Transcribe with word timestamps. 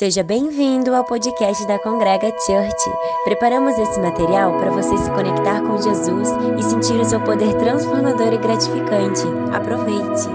Seja 0.00 0.22
bem-vindo 0.22 0.94
ao 0.94 1.04
podcast 1.04 1.66
da 1.66 1.78
Congrega 1.78 2.28
Church. 2.46 2.90
Preparamos 3.22 3.76
esse 3.76 4.00
material 4.00 4.58
para 4.58 4.70
você 4.70 4.96
se 4.96 5.10
conectar 5.10 5.60
com 5.60 5.76
Jesus 5.76 6.26
e 6.58 6.62
sentir 6.62 6.98
o 6.98 7.04
seu 7.04 7.20
poder 7.20 7.52
transformador 7.56 8.32
e 8.32 8.38
gratificante. 8.38 9.20
Aproveite! 9.52 10.26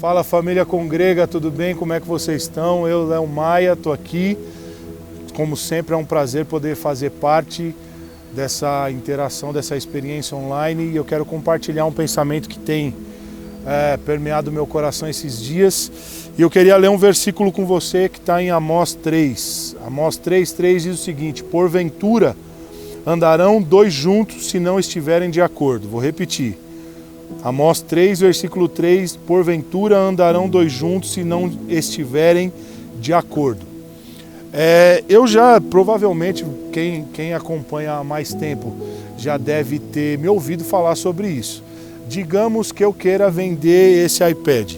Fala 0.00 0.24
família 0.24 0.64
Congrega, 0.64 1.28
tudo 1.28 1.48
bem? 1.48 1.76
Como 1.76 1.92
é 1.92 2.00
que 2.00 2.08
vocês 2.08 2.42
estão? 2.42 2.88
Eu, 2.88 3.06
Léo 3.06 3.26
Maia, 3.28 3.74
estou 3.74 3.92
aqui. 3.92 4.36
Como 5.38 5.56
sempre, 5.56 5.94
é 5.94 5.96
um 5.96 6.04
prazer 6.04 6.46
poder 6.46 6.74
fazer 6.74 7.12
parte 7.12 7.72
dessa 8.34 8.90
interação, 8.90 9.52
dessa 9.52 9.76
experiência 9.76 10.36
online 10.36 10.90
e 10.90 10.96
eu 10.96 11.04
quero 11.04 11.24
compartilhar 11.24 11.86
um 11.86 11.92
pensamento 11.92 12.48
que 12.48 12.58
tem 12.58 12.92
é, 13.64 13.96
permeado 13.98 14.50
meu 14.50 14.66
coração 14.66 15.08
esses 15.08 15.40
dias. 15.40 15.92
E 16.36 16.42
eu 16.42 16.50
queria 16.50 16.76
ler 16.76 16.90
um 16.90 16.98
versículo 16.98 17.52
com 17.52 17.64
você 17.64 18.08
que 18.08 18.18
está 18.18 18.42
em 18.42 18.50
Amós 18.50 18.94
3. 18.94 19.76
Amós 19.86 20.16
3, 20.16 20.50
3 20.50 20.82
diz 20.82 20.94
o 20.98 21.04
seguinte: 21.04 21.44
Porventura 21.44 22.34
andarão 23.06 23.62
dois 23.62 23.92
juntos 23.92 24.50
se 24.50 24.58
não 24.58 24.76
estiverem 24.76 25.30
de 25.30 25.40
acordo. 25.40 25.88
Vou 25.88 26.00
repetir. 26.00 26.58
Amós 27.44 27.80
3, 27.80 28.18
versículo 28.18 28.68
3: 28.68 29.14
Porventura 29.14 29.98
andarão 29.98 30.48
dois 30.48 30.72
juntos 30.72 31.12
se 31.12 31.22
não 31.22 31.48
estiverem 31.68 32.52
de 33.00 33.12
acordo. 33.12 33.67
É, 34.52 35.04
eu 35.08 35.26
já, 35.26 35.60
provavelmente, 35.60 36.44
quem, 36.72 37.04
quem 37.12 37.34
acompanha 37.34 37.94
há 37.94 38.04
mais 38.04 38.32
tempo 38.32 38.74
já 39.16 39.36
deve 39.36 39.78
ter 39.78 40.18
me 40.18 40.28
ouvido 40.28 40.64
falar 40.64 40.94
sobre 40.94 41.28
isso. 41.28 41.62
Digamos 42.08 42.72
que 42.72 42.84
eu 42.84 42.92
queira 42.92 43.30
vender 43.30 44.04
esse 44.04 44.26
iPad 44.26 44.74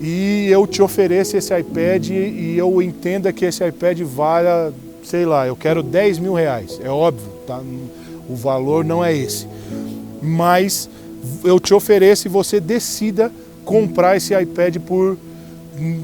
e 0.00 0.48
eu 0.48 0.66
te 0.66 0.80
ofereço 0.80 1.36
esse 1.36 1.56
iPad 1.56 2.08
e 2.10 2.56
eu 2.56 2.80
entenda 2.80 3.32
que 3.32 3.44
esse 3.44 3.66
iPad 3.66 4.00
valha, 4.02 4.72
sei 5.02 5.26
lá, 5.26 5.46
eu 5.46 5.56
quero 5.56 5.82
10 5.82 6.20
mil 6.20 6.34
reais. 6.34 6.80
É 6.82 6.88
óbvio, 6.88 7.28
tá? 7.46 7.60
o 8.28 8.36
valor 8.36 8.84
não 8.84 9.04
é 9.04 9.14
esse. 9.14 9.46
Mas 10.22 10.88
eu 11.44 11.58
te 11.58 11.74
ofereço 11.74 12.28
e 12.28 12.30
você 12.30 12.60
decida 12.60 13.32
comprar 13.64 14.16
esse 14.16 14.38
iPad 14.38 14.76
por, 14.78 15.16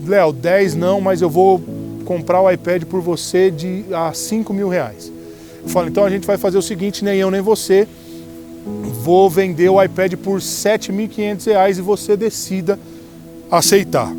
Léo, 0.06 0.32
10 0.32 0.74
não, 0.74 1.00
mas 1.00 1.22
eu 1.22 1.30
vou 1.30 1.62
comprar 2.04 2.40
o 2.40 2.50
iPad 2.50 2.84
por 2.84 3.00
você 3.00 3.50
de 3.50 3.84
a 3.92 4.12
5 4.12 4.52
mil 4.52 4.68
reais. 4.68 5.10
Eu 5.62 5.68
falo, 5.68 5.88
então 5.88 6.04
a 6.04 6.10
gente 6.10 6.26
vai 6.26 6.36
fazer 6.36 6.58
o 6.58 6.62
seguinte, 6.62 7.04
nem 7.04 7.18
eu 7.18 7.30
nem 7.30 7.40
você, 7.40 7.88
vou 9.02 9.28
vender 9.28 9.68
o 9.68 9.82
iPad 9.82 10.14
por 10.14 10.40
7.500 10.40 11.46
reais 11.46 11.78
e 11.78 11.82
você 11.82 12.16
decida 12.16 12.78
aceitar. 13.50 14.12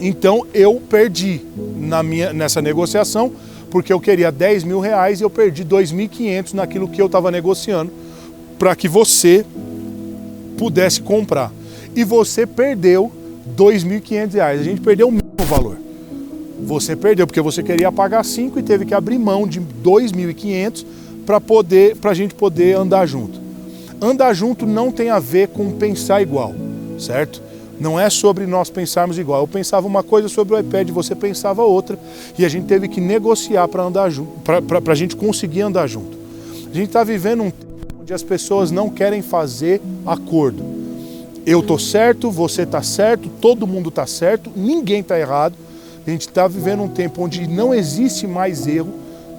Então 0.00 0.46
eu 0.52 0.80
perdi 0.80 1.40
na 1.76 2.02
minha, 2.02 2.32
nessa 2.32 2.60
negociação, 2.60 3.32
porque 3.70 3.92
eu 3.92 4.00
queria 4.00 4.30
10 4.30 4.64
mil 4.64 4.80
reais 4.80 5.20
e 5.20 5.24
eu 5.24 5.30
perdi 5.30 5.64
2.500 5.64 6.54
naquilo 6.54 6.88
que 6.88 7.00
eu 7.00 7.06
estava 7.06 7.30
negociando, 7.30 7.92
para 8.58 8.74
que 8.74 8.88
você 8.88 9.44
pudesse 10.56 11.00
comprar. 11.00 11.52
E 11.94 12.04
você 12.04 12.46
perdeu 12.46 13.10
2.500 13.56 14.32
reais. 14.34 14.60
A 14.60 14.64
gente 14.64 14.80
perdeu 14.80 15.08
o 15.08 15.12
mesmo 15.12 15.44
valor. 15.46 15.85
Você 16.64 16.96
perdeu 16.96 17.26
porque 17.26 17.40
você 17.40 17.62
queria 17.62 17.92
pagar 17.92 18.24
5 18.24 18.58
e 18.58 18.62
teve 18.62 18.84
que 18.84 18.94
abrir 18.94 19.18
mão 19.18 19.46
de 19.46 19.60
2.500 19.60 20.84
para 21.24 21.40
poder 21.40 21.96
para 21.96 22.12
a 22.12 22.14
gente 22.14 22.34
poder 22.34 22.76
andar 22.76 23.06
junto. 23.06 23.40
Andar 24.00 24.32
junto 24.34 24.66
não 24.66 24.90
tem 24.90 25.10
a 25.10 25.18
ver 25.18 25.48
com 25.48 25.72
pensar 25.72 26.22
igual, 26.22 26.54
certo? 26.98 27.42
Não 27.78 28.00
é 28.00 28.08
sobre 28.08 28.46
nós 28.46 28.70
pensarmos 28.70 29.18
igual. 29.18 29.42
Eu 29.42 29.48
pensava 29.48 29.86
uma 29.86 30.02
coisa 30.02 30.28
sobre 30.28 30.54
o 30.54 30.58
iPad, 30.58 30.88
você 30.90 31.14
pensava 31.14 31.62
outra, 31.62 31.98
e 32.38 32.44
a 32.44 32.48
gente 32.48 32.66
teve 32.66 32.88
que 32.88 33.00
negociar 33.00 33.68
para 33.68 33.82
andar 33.82 34.08
junto, 34.10 34.30
para 34.40 34.92
a 34.92 34.94
gente 34.94 35.14
conseguir 35.14 35.62
andar 35.62 35.86
junto. 35.86 36.16
A 36.70 36.74
gente 36.74 36.88
está 36.88 37.04
vivendo 37.04 37.42
um 37.42 37.50
tempo 37.50 37.66
onde 38.00 38.14
as 38.14 38.22
pessoas 38.22 38.70
não 38.70 38.88
querem 38.88 39.20
fazer 39.20 39.80
acordo. 40.06 40.62
Eu 41.44 41.62
tô 41.62 41.78
certo, 41.78 42.30
você 42.30 42.64
tá 42.64 42.82
certo, 42.82 43.28
todo 43.40 43.66
mundo 43.66 43.90
tá 43.90 44.06
certo, 44.06 44.50
ninguém 44.56 45.02
tá 45.02 45.18
errado. 45.18 45.54
A 46.06 46.10
gente 46.10 46.28
está 46.28 46.46
vivendo 46.46 46.82
um 46.82 46.88
tempo 46.88 47.22
onde 47.22 47.48
não 47.48 47.74
existe 47.74 48.26
mais 48.26 48.66
erro, 48.66 48.94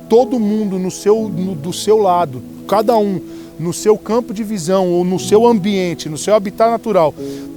todo 0.09 0.39
mundo 0.39 0.77
no 0.77 0.91
seu, 0.91 1.29
no, 1.29 1.55
do 1.55 1.71
seu 1.71 1.97
lado, 1.97 2.41
cada 2.67 2.97
um 2.97 3.21
no 3.57 3.73
seu 3.73 3.97
campo 3.97 4.33
de 4.33 4.43
visão 4.43 4.89
ou 4.89 5.05
no 5.05 5.17
seu 5.17 5.47
ambiente, 5.47 6.09
no 6.09 6.17
seu 6.17 6.35
habitat 6.35 6.69
natural, 6.69 7.13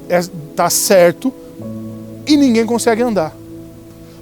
está 0.09 0.16
é, 0.16 0.22
tá 0.54 0.70
certo 0.70 1.32
e 2.26 2.37
ninguém 2.37 2.65
consegue 2.65 3.03
andar. 3.03 3.37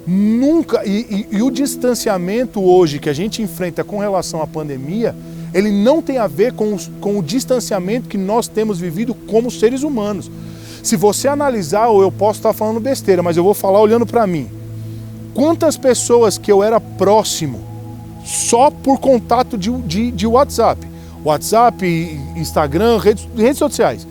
Nunca, 0.07 0.83
e, 0.83 1.27
e, 1.31 1.37
e 1.37 1.41
o 1.43 1.51
distanciamento 1.51 2.59
hoje 2.59 2.97
que 2.97 3.09
a 3.09 3.13
gente 3.13 3.43
enfrenta 3.43 3.83
com 3.83 3.99
relação 3.99 4.41
à 4.41 4.47
pandemia, 4.47 5.15
ele 5.53 5.71
não 5.71 6.01
tem 6.01 6.17
a 6.17 6.25
ver 6.25 6.53
com, 6.53 6.73
os, 6.73 6.89
com 6.99 7.19
o 7.19 7.23
distanciamento 7.23 8.09
que 8.09 8.17
nós 8.17 8.47
temos 8.47 8.79
vivido 8.79 9.13
como 9.13 9.51
seres 9.51 9.83
humanos. 9.83 10.31
Se 10.81 10.95
você 10.95 11.27
analisar, 11.27 11.89
ou 11.89 12.01
eu 12.01 12.11
posso 12.11 12.39
estar 12.39 12.53
falando 12.53 12.79
besteira, 12.79 13.21
mas 13.21 13.37
eu 13.37 13.43
vou 13.43 13.53
falar 13.53 13.79
olhando 13.79 14.05
para 14.05 14.25
mim. 14.25 14.58
Quantas 15.39 15.77
pessoas 15.77 16.37
que 16.37 16.51
eu 16.51 16.61
era 16.61 16.81
próximo 16.81 17.61
só 18.25 18.69
por 18.69 18.99
contato 18.99 19.57
de, 19.57 19.71
de, 19.83 20.11
de 20.11 20.27
WhatsApp, 20.27 20.85
WhatsApp, 21.23 21.87
Instagram, 22.35 22.99
redes, 22.99 23.25
redes 23.37 23.57
sociais, 23.57 24.05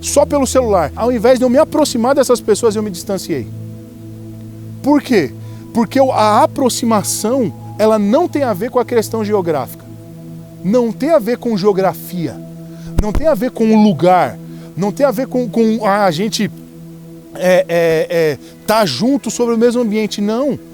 só 0.00 0.24
pelo 0.24 0.46
celular, 0.46 0.92
ao 0.94 1.10
invés 1.10 1.40
de 1.40 1.44
eu 1.44 1.50
me 1.50 1.58
aproximar 1.58 2.14
dessas 2.14 2.40
pessoas, 2.40 2.76
eu 2.76 2.82
me 2.84 2.92
distanciei. 2.92 3.48
Por 4.80 5.02
quê? 5.02 5.32
Porque 5.74 5.98
a 5.98 6.44
aproximação 6.44 7.52
ela 7.76 7.98
não 7.98 8.28
tem 8.28 8.44
a 8.44 8.52
ver 8.52 8.70
com 8.70 8.78
a 8.78 8.84
questão 8.84 9.24
geográfica, 9.24 9.84
não 10.62 10.92
tem 10.92 11.10
a 11.10 11.18
ver 11.18 11.38
com 11.38 11.56
geografia, 11.56 12.40
não 13.02 13.12
tem 13.12 13.26
a 13.26 13.34
ver 13.34 13.50
com 13.50 13.64
o 13.64 13.82
lugar, 13.82 14.38
não 14.76 14.92
tem 14.92 15.04
a 15.04 15.10
ver 15.10 15.26
com, 15.26 15.48
com 15.48 15.84
a 15.84 16.08
gente 16.12 16.48
é, 17.34 17.66
é, 17.68 18.06
é, 18.08 18.38
tá 18.64 18.86
junto 18.86 19.28
sobre 19.28 19.56
o 19.56 19.58
mesmo 19.58 19.82
ambiente. 19.82 20.20
Não. 20.20 20.67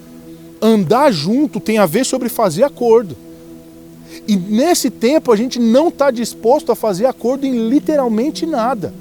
Andar 0.67 1.13
junto 1.13 1.61
tem 1.61 1.77
a 1.77 1.85
ver 1.85 2.07
sobre 2.07 2.31
fazer 2.31 2.63
acordo. 2.63 3.15
E 4.27 4.35
nesse 4.35 4.89
tempo 4.89 5.31
a 5.31 5.37
gente 5.37 5.59
não 5.59 5.89
está 5.89 6.11
disposto 6.11 6.73
a 6.73 6.75
fazer 6.75 7.05
acordo 7.05 7.45
em 7.45 7.69
literalmente 7.69 8.47
nada 8.47 8.95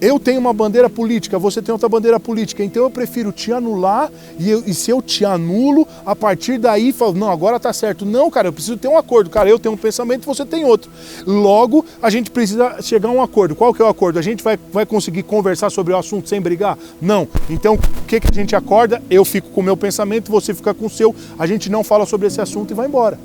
eu 0.00 0.18
tenho 0.18 0.40
uma 0.40 0.52
bandeira 0.52 0.88
política, 0.88 1.38
você 1.38 1.60
tem 1.60 1.72
outra 1.72 1.88
bandeira 1.88 2.20
política, 2.20 2.62
então 2.62 2.84
eu 2.84 2.90
prefiro 2.90 3.32
te 3.32 3.52
anular 3.52 4.10
e, 4.38 4.50
eu, 4.50 4.62
e 4.66 4.72
se 4.72 4.90
eu 4.90 5.02
te 5.02 5.24
anulo, 5.24 5.86
a 6.06 6.14
partir 6.14 6.58
daí 6.58 6.92
falo, 6.92 7.14
não, 7.14 7.30
agora 7.30 7.58
tá 7.58 7.72
certo. 7.72 8.06
Não, 8.06 8.30
cara, 8.30 8.48
eu 8.48 8.52
preciso 8.52 8.76
ter 8.76 8.88
um 8.88 8.96
acordo. 8.96 9.30
Cara, 9.30 9.48
eu 9.48 9.58
tenho 9.58 9.74
um 9.74 9.78
pensamento, 9.78 10.24
você 10.26 10.44
tem 10.44 10.64
outro. 10.64 10.90
Logo, 11.26 11.84
a 12.00 12.10
gente 12.10 12.30
precisa 12.30 12.80
chegar 12.80 13.08
a 13.08 13.12
um 13.12 13.22
acordo. 13.22 13.54
Qual 13.54 13.74
que 13.74 13.82
é 13.82 13.84
o 13.84 13.88
acordo? 13.88 14.18
A 14.18 14.22
gente 14.22 14.42
vai, 14.42 14.58
vai 14.72 14.86
conseguir 14.86 15.22
conversar 15.24 15.70
sobre 15.70 15.92
o 15.92 15.96
assunto 15.96 16.28
sem 16.28 16.40
brigar? 16.40 16.78
Não. 17.00 17.26
Então, 17.50 17.74
o 17.74 18.04
que, 18.06 18.20
que 18.20 18.28
a 18.30 18.34
gente 18.34 18.54
acorda? 18.54 19.02
Eu 19.10 19.24
fico 19.24 19.48
com 19.50 19.60
o 19.60 19.64
meu 19.64 19.76
pensamento, 19.76 20.30
você 20.30 20.54
fica 20.54 20.72
com 20.72 20.86
o 20.86 20.90
seu, 20.90 21.14
a 21.38 21.46
gente 21.46 21.70
não 21.70 21.82
fala 21.82 22.06
sobre 22.06 22.26
esse 22.26 22.40
assunto 22.40 22.70
e 22.70 22.74
vai 22.74 22.86
embora. 22.86 23.18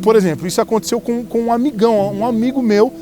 Por 0.00 0.14
exemplo, 0.14 0.46
isso 0.46 0.60
aconteceu 0.60 1.00
com, 1.00 1.24
com 1.24 1.42
um 1.42 1.52
amigão, 1.52 2.12
um 2.14 2.24
amigo 2.24 2.62
meu 2.62 2.92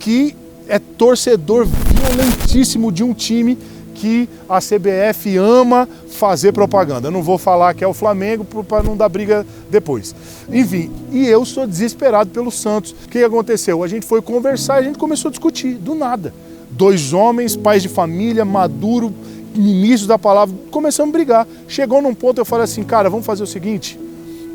que 0.00 0.34
é 0.68 0.78
torcedor 0.78 1.66
violentíssimo 1.98 2.92
de 2.92 3.02
um 3.02 3.12
time 3.12 3.58
que 3.94 4.28
a 4.48 4.60
CBF 4.60 5.36
ama 5.36 5.88
fazer 6.08 6.52
propaganda. 6.52 7.08
Eu 7.08 7.12
não 7.12 7.22
vou 7.22 7.36
falar 7.36 7.74
que 7.74 7.82
é 7.82 7.86
o 7.86 7.92
Flamengo 7.92 8.44
para 8.44 8.82
não 8.82 8.96
dar 8.96 9.08
briga 9.08 9.44
depois. 9.68 10.14
Enfim, 10.52 10.90
e 11.10 11.26
eu 11.26 11.44
sou 11.44 11.66
desesperado 11.66 12.30
pelo 12.30 12.50
Santos. 12.50 12.92
O 12.92 13.08
que 13.08 13.22
aconteceu? 13.22 13.82
A 13.82 13.88
gente 13.88 14.06
foi 14.06 14.22
conversar 14.22 14.76
e 14.76 14.78
a 14.78 14.82
gente 14.84 14.98
começou 14.98 15.28
a 15.28 15.32
discutir, 15.32 15.74
do 15.74 15.94
nada. 15.94 16.32
Dois 16.70 17.12
homens, 17.12 17.56
pais 17.56 17.82
de 17.82 17.88
família, 17.88 18.44
maduro, 18.44 19.12
ministros 19.54 20.06
da 20.06 20.18
palavra, 20.18 20.54
começamos 20.70 21.12
a 21.12 21.16
brigar. 21.16 21.48
Chegou 21.66 22.00
num 22.00 22.14
ponto 22.14 22.40
eu 22.40 22.44
falei 22.44 22.64
assim, 22.64 22.84
cara, 22.84 23.10
vamos 23.10 23.26
fazer 23.26 23.42
o 23.42 23.46
seguinte, 23.46 23.98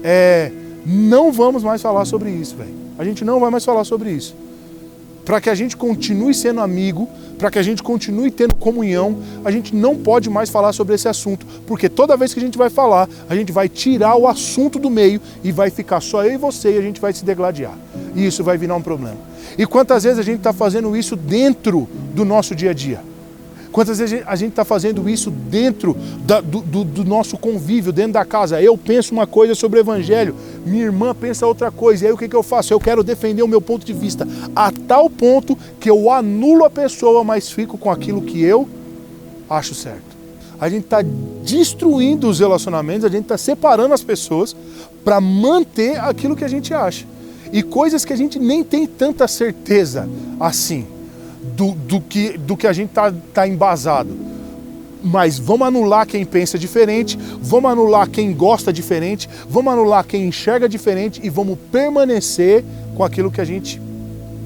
é, 0.03 0.51
não 0.85 1.31
vamos 1.31 1.63
mais 1.63 1.81
falar 1.81 2.06
sobre 2.06 2.29
isso, 2.29 2.56
velho. 2.56 2.73
A 2.97 3.03
gente 3.03 3.25
não 3.25 3.39
vai 3.39 3.50
mais 3.50 3.65
falar 3.65 3.83
sobre 3.83 4.12
isso 4.12 4.33
para 5.25 5.39
que 5.39 5.49
a 5.49 5.55
gente 5.55 5.75
continue 5.77 6.33
sendo 6.33 6.61
amigo, 6.61 7.07
para 7.37 7.49
que 7.49 7.59
a 7.59 7.63
gente 7.63 7.81
continue 7.81 8.31
tendo 8.31 8.55
comunhão, 8.55 9.17
a 9.43 9.51
gente 9.51 9.75
não 9.75 9.95
pode 9.95 10.29
mais 10.29 10.49
falar 10.49 10.73
sobre 10.73 10.95
esse 10.95 11.07
assunto, 11.07 11.45
porque 11.65 11.89
toda 11.89 12.17
vez 12.17 12.33
que 12.33 12.39
a 12.39 12.43
gente 12.43 12.57
vai 12.57 12.69
falar, 12.69 13.07
a 13.29 13.35
gente 13.35 13.51
vai 13.51 13.67
tirar 13.67 14.15
o 14.15 14.27
assunto 14.27 14.79
do 14.79 14.89
meio 14.89 15.19
e 15.43 15.51
vai 15.51 15.69
ficar 15.69 16.01
só 16.01 16.23
eu 16.23 16.33
e 16.33 16.37
você 16.37 16.75
e 16.75 16.77
a 16.77 16.81
gente 16.81 17.01
vai 17.01 17.13
se 17.13 17.25
degladiar. 17.25 17.77
E 18.15 18.25
isso 18.25 18.43
vai 18.43 18.57
virar 18.57 18.75
um 18.75 18.81
problema. 18.81 19.17
E 19.57 19.65
quantas 19.65 20.03
vezes 20.03 20.19
a 20.19 20.23
gente 20.23 20.37
está 20.37 20.53
fazendo 20.53 20.95
isso 20.95 21.15
dentro 21.15 21.87
do 22.13 22.25
nosso 22.25 22.55
dia 22.55 22.71
a 22.71 22.73
dia? 22.73 23.01
Quantas 23.73 23.97
vezes 23.97 24.21
a 24.27 24.35
gente 24.35 24.51
está 24.51 24.63
fazendo 24.63 25.09
isso 25.09 25.31
dentro 25.31 25.97
da, 26.23 26.39
do, 26.39 26.61
do, 26.61 26.83
do, 26.83 27.03
nosso 27.03 27.39
convívio, 27.39 27.91
dentro 27.91 28.13
da 28.13 28.23
casa? 28.23 28.61
Eu 28.61 28.77
penso 28.77 29.11
uma 29.11 29.25
coisa 29.25 29.55
sobre 29.55 29.79
o 29.79 29.81
Evangelho, 29.81 30.35
minha 30.65 30.83
irmã 30.83 31.13
pensa 31.13 31.45
outra 31.45 31.71
coisa, 31.71 32.06
e 32.06 32.07
aí 32.07 32.13
o 32.13 32.18
que, 32.18 32.27
que 32.27 32.36
eu 32.36 32.44
faço? 32.44 32.74
Eu 32.74 32.80
quero 32.80 33.04
defender 33.04 33.44
o 33.44 33.48
meu 33.48 33.62
ponto 33.62 33.86
de 33.86 33.94
vista, 33.94 34.27
a 34.56 34.71
tal 34.71 35.10
ponto 35.10 35.57
que 35.80 35.89
eu 35.89 36.12
anulo 36.12 36.65
a 36.65 36.69
pessoa, 36.69 37.24
mas 37.24 37.51
fico 37.51 37.77
com 37.77 37.92
aquilo 37.92 38.21
que 38.21 38.42
eu 38.42 38.68
acho 39.50 39.75
certo. 39.75 40.13
A 40.60 40.69
gente 40.69 40.86
está 40.86 41.01
destruindo 41.44 42.30
os 42.30 42.39
relacionamentos, 42.39 43.06
a 43.06 43.10
gente 43.10 43.24
está 43.24 43.38
separando 43.38 43.94
as 43.94 44.04
pessoas 44.04 44.56
para 45.04 45.19
manter 45.19 46.00
aquilo 46.00 46.36
que 46.36 46.45
a 46.45 46.48
gente 46.48 46.74
acha. 46.74 47.06
E 47.51 47.62
coisas 47.62 48.06
que 48.06 48.13
a 48.13 48.16
gente 48.16 48.39
nem 48.39 48.63
tem 48.63 48.88
tanta 48.88 49.27
certeza 49.27 50.09
assim 50.39 50.88
do, 51.56 51.71
do, 51.71 52.01
que, 52.01 52.38
do 52.38 52.56
que 52.56 52.66
a 52.66 52.74
gente 52.74 52.89
está 52.89 53.13
tá 53.33 53.48
embasado. 53.48 54.32
Mas 55.03 55.38
vamos 55.38 55.67
anular 55.67 56.07
quem 56.07 56.23
pensa 56.23 56.57
diferente, 56.57 57.17
vamos 57.41 57.69
anular 57.69 58.09
quem 58.09 58.33
gosta 58.33 58.71
diferente, 58.71 59.29
vamos 59.50 59.73
anular 59.73 60.05
quem 60.05 60.27
enxerga 60.27 60.69
diferente 60.69 61.19
e 61.23 61.29
vamos 61.29 61.57
permanecer 61.71 62.63
com 62.95 63.03
aquilo 63.03 63.29
que 63.29 63.41
a 63.41 63.45
gente, 63.45 63.81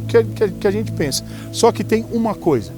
que, 0.08 0.24
que, 0.24 0.50
que 0.50 0.68
a 0.68 0.72
gente 0.72 0.92
pensa. 0.92 1.24
Só 1.52 1.72
que 1.72 1.84
tem 1.84 2.06
uma 2.12 2.34
coisa. 2.34 2.72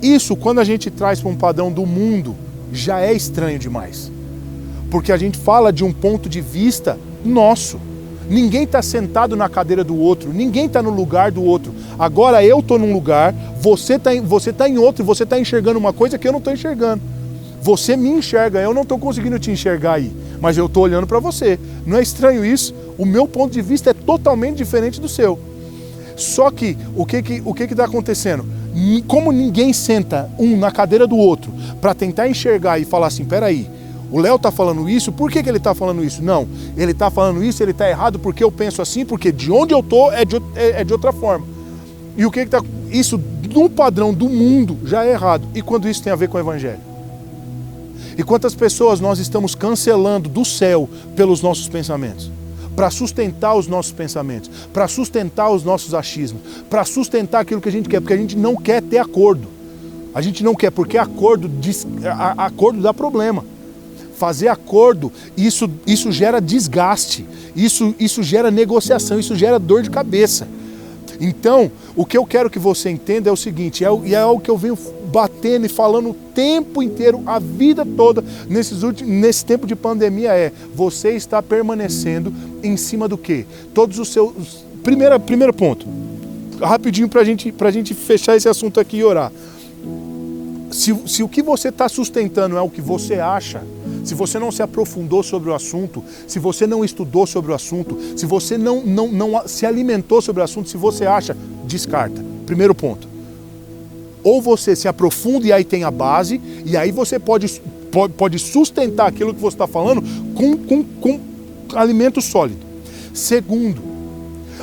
Isso, 0.00 0.36
quando 0.36 0.60
a 0.60 0.64
gente 0.64 0.90
traz 0.90 1.20
para 1.20 1.30
um 1.30 1.36
padrão 1.36 1.72
do 1.72 1.84
mundo, 1.84 2.36
já 2.72 3.00
é 3.00 3.12
estranho 3.12 3.58
demais. 3.58 4.10
Porque 4.90 5.10
a 5.10 5.16
gente 5.16 5.38
fala 5.38 5.72
de 5.72 5.82
um 5.82 5.92
ponto 5.92 6.28
de 6.28 6.40
vista 6.40 6.98
nosso. 7.24 7.80
Ninguém 8.28 8.62
está 8.64 8.80
sentado 8.80 9.36
na 9.36 9.48
cadeira 9.48 9.84
do 9.84 9.98
outro, 9.98 10.32
ninguém 10.32 10.66
está 10.66 10.82
no 10.82 10.90
lugar 10.90 11.30
do 11.30 11.42
outro. 11.42 11.74
Agora 11.98 12.44
eu 12.44 12.60
estou 12.60 12.78
num 12.78 12.92
lugar, 12.92 13.34
você 13.60 13.94
está 13.94 14.10
você 14.22 14.52
tá 14.52 14.68
em 14.68 14.78
outro 14.78 15.04
você 15.04 15.24
está 15.24 15.38
enxergando 15.38 15.78
uma 15.78 15.92
coisa 15.92 16.18
que 16.18 16.26
eu 16.26 16.32
não 16.32 16.38
estou 16.38 16.52
enxergando. 16.52 17.02
Você 17.60 17.96
me 17.96 18.10
enxerga, 18.10 18.60
eu 18.60 18.74
não 18.74 18.82
estou 18.82 18.98
conseguindo 18.98 19.38
te 19.38 19.50
enxergar 19.50 19.94
aí, 19.94 20.12
mas 20.40 20.56
eu 20.56 20.66
estou 20.66 20.82
olhando 20.82 21.06
para 21.06 21.18
você. 21.18 21.58
Não 21.86 21.96
é 21.98 22.02
estranho 22.02 22.44
isso? 22.44 22.74
O 22.98 23.06
meu 23.06 23.26
ponto 23.26 23.52
de 23.52 23.62
vista 23.62 23.90
é 23.90 23.94
totalmente 23.94 24.56
diferente 24.56 25.00
do 25.00 25.08
seu. 25.08 25.38
Só 26.16 26.50
que 26.50 26.76
o 26.96 27.04
que 27.04 27.22
que 27.22 27.42
o 27.44 27.54
que 27.54 27.64
está 27.64 27.84
acontecendo? 27.84 28.44
Como 29.06 29.32
ninguém 29.32 29.72
senta 29.72 30.30
um 30.38 30.56
na 30.56 30.70
cadeira 30.70 31.06
do 31.06 31.16
outro 31.16 31.52
para 31.80 31.94
tentar 31.94 32.28
enxergar 32.28 32.78
e 32.78 32.84
falar 32.84 33.06
assim, 33.06 33.24
peraí, 33.24 33.68
o 34.14 34.20
Léo 34.20 34.36
está 34.36 34.52
falando 34.52 34.88
isso, 34.88 35.10
por 35.10 35.28
que, 35.28 35.42
que 35.42 35.48
ele 35.48 35.58
está 35.58 35.74
falando 35.74 36.04
isso? 36.04 36.22
Não, 36.22 36.46
ele 36.76 36.92
está 36.92 37.10
falando 37.10 37.42
isso, 37.42 37.60
ele 37.60 37.72
está 37.72 37.90
errado 37.90 38.16
porque 38.16 38.44
eu 38.44 38.52
penso 38.52 38.80
assim, 38.80 39.04
porque 39.04 39.32
de 39.32 39.50
onde 39.50 39.74
eu 39.74 39.80
estou 39.80 40.12
é 40.12 40.24
de, 40.24 40.36
é, 40.54 40.82
é 40.82 40.84
de 40.84 40.92
outra 40.92 41.12
forma. 41.12 41.44
E 42.16 42.24
o 42.24 42.30
que 42.30 42.38
está. 42.38 42.62
Isso, 42.92 43.20
no 43.52 43.68
padrão 43.68 44.14
do 44.14 44.28
mundo, 44.28 44.78
já 44.84 45.04
é 45.04 45.10
errado. 45.10 45.48
E 45.52 45.60
quando 45.60 45.88
isso 45.88 46.00
tem 46.00 46.12
a 46.12 46.16
ver 46.16 46.28
com 46.28 46.36
o 46.36 46.40
Evangelho? 46.40 46.78
E 48.16 48.22
quantas 48.22 48.54
pessoas 48.54 49.00
nós 49.00 49.18
estamos 49.18 49.56
cancelando 49.56 50.28
do 50.28 50.44
céu 50.44 50.88
pelos 51.16 51.42
nossos 51.42 51.66
pensamentos? 51.66 52.30
Para 52.76 52.92
sustentar 52.92 53.56
os 53.56 53.66
nossos 53.66 53.90
pensamentos, 53.90 54.48
para 54.72 54.86
sustentar 54.86 55.50
os 55.50 55.64
nossos 55.64 55.92
achismos, 55.92 56.40
para 56.70 56.84
sustentar 56.84 57.40
aquilo 57.40 57.60
que 57.60 57.68
a 57.68 57.72
gente 57.72 57.88
quer, 57.88 57.98
porque 57.98 58.14
a 58.14 58.16
gente 58.16 58.36
não 58.36 58.54
quer 58.54 58.80
ter 58.80 58.98
acordo. 58.98 59.48
A 60.14 60.22
gente 60.22 60.44
não 60.44 60.54
quer, 60.54 60.70
porque 60.70 60.96
acordo, 60.96 61.48
diz, 61.48 61.84
acordo 62.38 62.80
dá 62.80 62.94
problema 62.94 63.53
fazer 64.18 64.48
acordo, 64.48 65.12
isso, 65.36 65.70
isso 65.86 66.10
gera 66.12 66.40
desgaste, 66.40 67.26
isso, 67.54 67.94
isso 67.98 68.22
gera 68.22 68.50
negociação, 68.50 69.18
isso 69.18 69.34
gera 69.36 69.58
dor 69.58 69.82
de 69.82 69.90
cabeça. 69.90 70.48
Então, 71.20 71.70
o 71.94 72.04
que 72.04 72.16
eu 72.16 72.26
quero 72.26 72.50
que 72.50 72.58
você 72.58 72.90
entenda 72.90 73.28
é 73.28 73.32
o 73.32 73.36
seguinte, 73.36 73.84
é, 73.84 73.88
e 74.04 74.14
é 74.14 74.24
o 74.24 74.38
que 74.38 74.50
eu 74.50 74.58
venho 74.58 74.76
batendo 75.14 75.64
e 75.64 75.68
falando 75.68 76.10
o 76.10 76.14
tempo 76.14 76.82
inteiro, 76.82 77.22
a 77.24 77.38
vida 77.38 77.86
toda, 77.86 78.24
nesses 78.48 78.82
últimos, 78.82 79.12
nesse 79.12 79.44
tempo 79.44 79.66
de 79.66 79.76
pandemia, 79.76 80.32
é 80.32 80.52
você 80.74 81.10
está 81.10 81.40
permanecendo 81.40 82.32
em 82.62 82.76
cima 82.76 83.06
do 83.06 83.16
quê? 83.16 83.46
Todos 83.72 83.98
os 83.98 84.08
seus. 84.08 84.64
Primeira, 84.82 85.18
primeiro 85.20 85.54
ponto, 85.54 85.86
rapidinho 86.60 87.08
para 87.08 87.22
gente, 87.24 87.54
a 87.58 87.70
gente 87.70 87.94
fechar 87.94 88.36
esse 88.36 88.48
assunto 88.48 88.80
aqui 88.80 88.98
e 88.98 89.04
orar. 89.04 89.32
Se, 90.72 90.92
se 91.06 91.22
o 91.22 91.28
que 91.28 91.40
você 91.42 91.68
está 91.68 91.88
sustentando 91.88 92.56
é 92.56 92.60
o 92.60 92.68
que 92.68 92.80
você 92.80 93.14
acha, 93.14 93.62
se 94.04 94.14
você 94.14 94.38
não 94.38 94.52
se 94.52 94.62
aprofundou 94.62 95.22
sobre 95.22 95.50
o 95.50 95.54
assunto, 95.54 96.04
se 96.26 96.38
você 96.38 96.66
não 96.66 96.84
estudou 96.84 97.26
sobre 97.26 97.52
o 97.52 97.54
assunto, 97.54 97.98
se 98.16 98.26
você 98.26 98.58
não, 98.58 98.82
não, 98.84 99.08
não 99.08 99.48
se 99.48 99.64
alimentou 99.64 100.20
sobre 100.20 100.42
o 100.42 100.44
assunto, 100.44 100.68
se 100.68 100.76
você 100.76 101.06
acha, 101.06 101.36
descarta. 101.64 102.24
Primeiro 102.46 102.74
ponto. 102.74 103.08
Ou 104.22 104.40
você 104.40 104.76
se 104.76 104.86
aprofunda 104.86 105.46
e 105.46 105.52
aí 105.52 105.64
tem 105.64 105.84
a 105.84 105.90
base, 105.90 106.40
e 106.64 106.76
aí 106.76 106.90
você 106.92 107.18
pode, 107.18 107.60
pode, 107.90 108.14
pode 108.14 108.38
sustentar 108.38 109.08
aquilo 109.08 109.34
que 109.34 109.40
você 109.40 109.54
está 109.54 109.66
falando 109.66 110.02
com, 110.34 110.56
com, 110.56 110.84
com 110.84 111.20
alimento 111.74 112.20
sólido. 112.20 112.60
Segundo, 113.12 113.82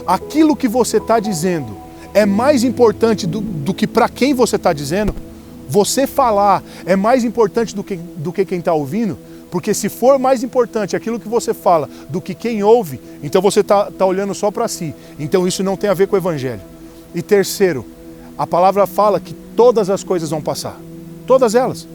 aquilo 0.05 0.55
que 0.55 0.67
você 0.67 0.97
está 0.97 1.19
dizendo 1.19 1.77
é 2.13 2.25
mais 2.25 2.63
importante 2.63 3.25
do, 3.25 3.39
do 3.39 3.73
que 3.73 3.87
para 3.87 4.09
quem 4.09 4.33
você 4.33 4.55
está 4.55 4.73
dizendo. 4.73 5.15
Você 5.69 6.05
falar 6.05 6.61
é 6.85 6.95
mais 6.95 7.23
importante 7.23 7.73
do 7.73 7.83
que, 7.83 7.95
do 7.95 8.33
que 8.33 8.43
quem 8.43 8.59
está 8.59 8.73
ouvindo. 8.73 9.17
Porque 9.51 9.73
se 9.73 9.89
for 9.89 10.17
mais 10.17 10.43
importante 10.43 10.95
aquilo 10.95 11.19
que 11.19 11.27
você 11.27 11.53
fala 11.53 11.89
do 12.07 12.21
que 12.21 12.33
quem 12.33 12.63
ouve, 12.63 13.01
então 13.21 13.41
você 13.41 13.59
está 13.59 13.91
tá 13.91 14.05
olhando 14.05 14.33
só 14.33 14.49
para 14.49 14.65
si. 14.69 14.95
Então 15.19 15.45
isso 15.45 15.61
não 15.61 15.75
tem 15.75 15.89
a 15.89 15.93
ver 15.93 16.07
com 16.07 16.15
o 16.15 16.17
Evangelho. 16.17 16.61
E 17.13 17.21
terceiro, 17.21 17.85
a 18.37 18.47
palavra 18.47 18.87
fala 18.87 19.19
que 19.19 19.33
todas 19.55 19.89
as 19.89 20.05
coisas 20.05 20.29
vão 20.29 20.41
passar. 20.41 20.79
Todas 21.27 21.53
elas. 21.53 21.85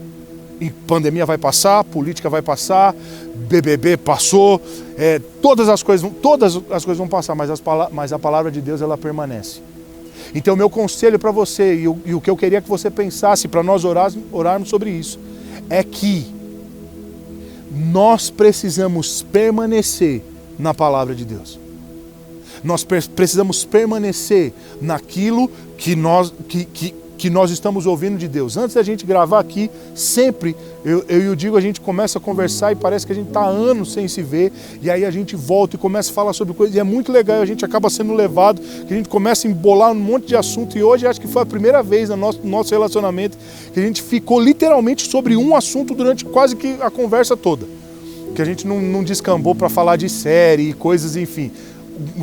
E 0.61 0.69
pandemia 0.69 1.25
vai 1.25 1.37
passar, 1.37 1.83
política 1.83 2.29
vai 2.29 2.43
passar, 2.43 2.95
BBB 3.35 3.97
passou, 3.97 4.61
é, 4.95 5.19
todas 5.41 5.67
as 5.67 5.81
coisas, 5.81 6.09
todas 6.21 6.55
as 6.55 6.85
coisas 6.85 6.97
vão 6.97 7.07
passar, 7.07 7.33
mas, 7.35 7.49
as, 7.49 7.61
mas 7.91 8.13
a 8.13 8.19
palavra 8.19 8.51
de 8.51 8.61
Deus 8.61 8.81
ela 8.81 8.97
permanece. 8.97 9.61
Então, 10.33 10.55
meu 10.55 10.69
conselho 10.69 11.17
para 11.17 11.31
você 11.31 11.75
e 11.75 11.87
o, 11.87 11.99
e 12.05 12.13
o, 12.13 12.21
que 12.21 12.29
eu 12.29 12.37
queria 12.37 12.61
que 12.61 12.69
você 12.69 12.89
pensasse 12.89 13.47
para 13.47 13.63
nós 13.63 13.83
orarmos, 13.83 14.17
orarmos 14.31 14.69
sobre 14.69 14.91
isso 14.91 15.19
é 15.69 15.83
que 15.83 16.36
nós 17.97 18.29
precisamos 18.29 19.23
permanecer 19.23 20.21
na 20.59 20.71
palavra 20.71 21.15
de 21.15 21.25
Deus. 21.25 21.59
Nós 22.63 22.83
precisamos 22.83 23.65
permanecer 23.65 24.53
naquilo 24.79 25.49
que 25.79 25.95
nós, 25.95 26.31
que, 26.47 26.63
que, 26.65 26.93
que 27.17 27.27
nós 27.27 27.49
estamos 27.49 27.87
ouvindo 27.87 28.15
de 28.15 28.27
Deus. 28.27 28.55
Antes 28.55 28.75
da 28.75 28.83
gente 28.83 29.03
gravar 29.03 29.39
aqui, 29.39 29.71
sempre, 29.95 30.55
eu, 30.85 31.03
eu 31.09 31.35
Digo, 31.35 31.57
a 31.57 31.61
gente 31.61 31.81
começa 31.81 32.19
a 32.19 32.21
conversar 32.21 32.71
e 32.71 32.75
parece 32.75 33.03
que 33.03 33.13
a 33.13 33.15
gente 33.15 33.29
está 33.29 33.43
anos 33.43 33.93
sem 33.93 34.07
se 34.07 34.21
ver, 34.21 34.53
e 34.79 34.91
aí 34.91 35.03
a 35.03 35.09
gente 35.09 35.35
volta 35.35 35.75
e 35.75 35.79
começa 35.79 36.11
a 36.11 36.13
falar 36.13 36.33
sobre 36.33 36.53
coisas, 36.53 36.75
e 36.75 36.79
é 36.79 36.83
muito 36.83 37.11
legal, 37.11 37.41
a 37.41 37.47
gente 37.47 37.65
acaba 37.65 37.89
sendo 37.89 38.13
levado, 38.13 38.61
que 38.61 38.93
a 38.93 38.95
gente 38.95 39.09
começa 39.09 39.47
a 39.47 39.49
embolar 39.49 39.91
um 39.91 39.95
monte 39.95 40.27
de 40.27 40.35
assunto, 40.35 40.77
e 40.77 40.83
hoje 40.83 41.07
acho 41.07 41.19
que 41.19 41.27
foi 41.27 41.41
a 41.41 41.47
primeira 41.47 41.81
vez 41.81 42.09
no 42.09 42.15
nosso, 42.15 42.45
nosso 42.45 42.69
relacionamento 42.75 43.35
que 43.73 43.79
a 43.79 43.83
gente 43.83 44.03
ficou 44.03 44.39
literalmente 44.39 45.09
sobre 45.09 45.35
um 45.35 45.55
assunto 45.55 45.95
durante 45.95 46.23
quase 46.25 46.55
que 46.55 46.77
a 46.79 46.91
conversa 46.91 47.35
toda. 47.35 47.65
Que 48.37 48.41
a 48.43 48.45
gente 48.45 48.67
não, 48.67 48.79
não 48.79 49.03
descambou 49.03 49.55
para 49.55 49.67
falar 49.67 49.95
de 49.95 50.07
série 50.07 50.69
e 50.69 50.73
coisas, 50.73 51.15
enfim. 51.15 51.51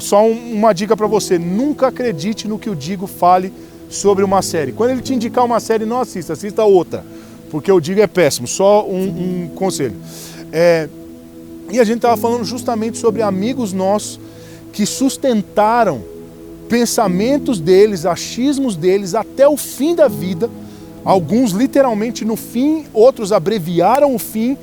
Só 0.01 0.25
uma 0.25 0.73
dica 0.73 0.97
para 0.97 1.09
você: 1.09 1.41
nunca 1.41 1.89
acredite 1.89 2.47
no 2.47 2.57
que 2.57 2.71
o 2.71 2.77
Digo 2.77 3.09
fale 3.09 3.53
sobre 3.91 4.23
uma 4.23 4.41
série. 4.41 4.71
Quando 4.71 4.91
ele 4.91 5.03
te 5.03 5.13
indicar 5.13 5.45
uma 5.45 5.59
série, 5.59 5.85
não 5.85 5.99
assista, 6.01 6.35
assista 6.35 6.63
outra, 6.63 7.05
porque 7.51 7.69
eu 7.69 7.81
digo 7.81 8.01
é 8.01 8.07
péssimo. 8.07 8.47
Só 8.47 8.87
um, 8.87 9.03
um 9.09 9.51
conselho. 9.57 9.97
É, 10.53 10.89
e 11.73 11.81
a 11.81 11.85
gente 11.85 11.97
estava 11.97 12.17
falando 12.17 12.45
justamente 12.45 12.97
sobre 12.97 13.21
amigos 13.21 13.73
nossos 13.73 14.21
que 14.73 14.87
sustentaram 14.87 16.01
pensamentos 16.69 17.59
deles, 17.59 18.07
achismos 18.07 18.77
deles 18.77 19.17
até 19.17 19.49
o 19.49 19.57
fim 19.57 19.97
da 19.97 20.07
vida. 20.07 20.49
Alguns 21.05 21.51
literalmente 21.51 22.25
no 22.25 22.37
fim, 22.37 22.87
outros 22.95 23.33
abreviaram 23.33 24.15
o 24.15 24.19
fim 24.21 24.57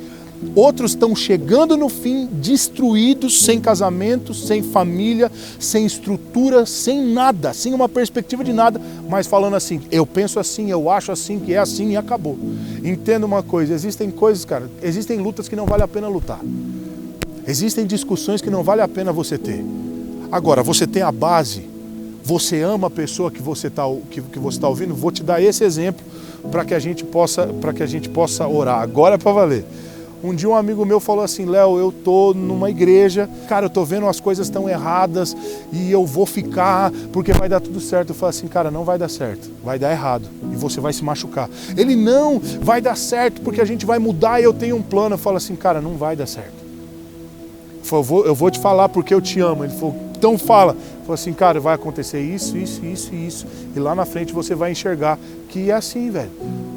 Outros 0.55 0.91
estão 0.91 1.15
chegando 1.15 1.77
no 1.77 1.87
fim 1.87 2.25
destruídos, 2.25 3.43
sem 3.43 3.59
casamento, 3.59 4.33
sem 4.33 4.63
família, 4.63 5.31
sem 5.59 5.85
estrutura, 5.85 6.65
sem 6.65 7.05
nada, 7.05 7.53
sem 7.53 7.73
uma 7.73 7.87
perspectiva 7.87 8.43
de 8.43 8.51
nada, 8.51 8.81
mas 9.07 9.27
falando 9.27 9.55
assim: 9.55 9.81
eu 9.91 10.05
penso 10.05 10.39
assim, 10.39 10.69
eu 10.69 10.89
acho 10.89 11.11
assim, 11.11 11.39
que 11.39 11.53
é 11.53 11.57
assim 11.57 11.91
e 11.91 11.97
acabou. 11.97 12.37
Entenda 12.83 13.25
uma 13.25 13.43
coisa: 13.43 13.73
existem 13.73 14.09
coisas, 14.09 14.43
cara, 14.43 14.69
existem 14.81 15.19
lutas 15.19 15.47
que 15.47 15.55
não 15.55 15.65
vale 15.65 15.83
a 15.83 15.87
pena 15.87 16.07
lutar, 16.07 16.41
existem 17.47 17.85
discussões 17.85 18.41
que 18.41 18.49
não 18.49 18.63
vale 18.63 18.81
a 18.81 18.87
pena 18.87 19.13
você 19.13 19.37
ter. 19.37 19.63
Agora, 20.31 20.63
você 20.63 20.87
tem 20.87 21.01
a 21.01 21.11
base, 21.11 21.69
você 22.23 22.61
ama 22.61 22.87
a 22.87 22.91
pessoa 22.91 23.29
que 23.29 23.41
você 23.41 23.67
está 23.67 23.83
que, 24.09 24.21
que 24.21 24.39
você 24.39 24.59
tá 24.59 24.67
ouvindo, 24.67 24.93
vou 24.95 25.11
te 25.11 25.23
dar 25.23 25.41
esse 25.41 25.63
exemplo 25.63 26.03
para 26.49 26.65
que 26.65 26.73
a 26.73 26.79
gente 26.79 27.03
possa 27.03 27.45
para 27.47 27.73
que 27.73 27.83
a 27.83 27.87
gente 27.87 28.09
possa 28.09 28.47
orar. 28.47 28.79
Agora 28.81 29.15
é 29.15 29.17
para 29.17 29.31
valer. 29.31 29.65
Um 30.23 30.35
dia 30.35 30.47
um 30.47 30.55
amigo 30.55 30.85
meu 30.85 30.99
falou 30.99 31.23
assim, 31.23 31.45
Léo, 31.45 31.79
eu 31.79 31.91
tô 31.91 32.33
numa 32.33 32.69
igreja, 32.69 33.27
cara, 33.47 33.65
eu 33.65 33.69
tô 33.69 33.83
vendo 33.83 34.07
as 34.07 34.19
coisas 34.19 34.49
tão 34.49 34.69
erradas 34.69 35.35
e 35.71 35.91
eu 35.91 36.05
vou 36.05 36.25
ficar 36.25 36.91
porque 37.11 37.33
vai 37.33 37.49
dar 37.49 37.59
tudo 37.59 37.79
certo. 37.79 38.09
Eu 38.09 38.15
falei 38.15 38.29
assim, 38.29 38.47
cara, 38.47 38.69
não 38.69 38.83
vai 38.83 38.97
dar 38.97 39.09
certo, 39.09 39.49
vai 39.63 39.79
dar 39.79 39.91
errado 39.91 40.27
e 40.51 40.55
você 40.55 40.79
vai 40.79 40.93
se 40.93 41.03
machucar. 41.03 41.49
Ele 41.75 41.95
não, 41.95 42.39
vai 42.61 42.81
dar 42.81 42.95
certo 42.95 43.41
porque 43.41 43.61
a 43.61 43.65
gente 43.65 43.85
vai 43.85 43.97
mudar 43.97 44.39
e 44.39 44.43
eu 44.43 44.53
tenho 44.53 44.75
um 44.75 44.81
plano. 44.81 45.15
Eu 45.15 45.19
falo 45.19 45.37
assim, 45.37 45.55
cara, 45.55 45.81
não 45.81 45.95
vai 45.95 46.15
dar 46.15 46.27
certo. 46.27 46.61
Eu 47.91 48.03
vou, 48.03 48.25
eu 48.25 48.35
vou 48.35 48.51
te 48.51 48.59
falar 48.59 48.89
porque 48.89 49.13
eu 49.13 49.19
te 49.19 49.39
amo. 49.39 49.63
Ele 49.63 49.73
falou, 49.73 50.10
então 50.21 50.37
fala. 50.37 50.77
Falou 50.99 51.15
assim, 51.15 51.33
cara, 51.33 51.59
vai 51.59 51.73
acontecer 51.73 52.21
isso, 52.21 52.55
isso, 52.55 52.85
isso 52.85 53.11
e 53.11 53.25
isso. 53.25 53.47
E 53.75 53.79
lá 53.79 53.95
na 53.95 54.05
frente 54.05 54.31
você 54.31 54.53
vai 54.53 54.71
enxergar 54.71 55.17
que 55.49 55.71
é 55.71 55.73
assim, 55.73 56.11
velho. 56.11 56.29